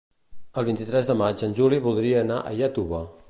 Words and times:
El 0.61 0.65
vint-i-tres 0.69 1.09
de 1.11 1.17
maig 1.19 1.45
en 1.49 1.55
Juli 1.61 1.81
voldria 1.85 2.25
anar 2.27 2.39
a 2.53 2.57
Iàtova. 2.63 3.05